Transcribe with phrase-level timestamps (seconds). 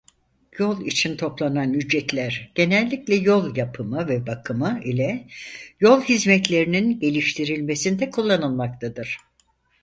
[0.59, 5.27] Yol için toplanan ücretler genellikle yol yapımı ve bakımı ile
[5.79, 9.17] yol hizmetlerinin geliştirilmesinde kullanılmaktadır.